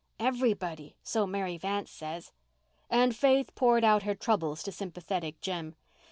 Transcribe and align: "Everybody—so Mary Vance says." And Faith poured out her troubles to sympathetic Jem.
"Everybody—so 0.19 1.27
Mary 1.27 1.59
Vance 1.59 1.91
says." 1.91 2.31
And 2.89 3.15
Faith 3.15 3.53
poured 3.53 3.83
out 3.83 4.01
her 4.01 4.15
troubles 4.15 4.63
to 4.63 4.71
sympathetic 4.71 5.39
Jem. 5.41 5.75